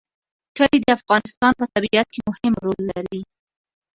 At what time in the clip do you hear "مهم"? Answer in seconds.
2.29-2.53